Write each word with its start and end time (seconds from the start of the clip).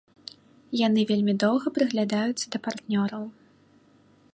Яны 0.79 1.01
вельмі 1.11 1.33
доўга 1.45 1.67
прыглядаюцца 1.77 2.45
да 2.57 2.63
партнёраў. 2.71 3.23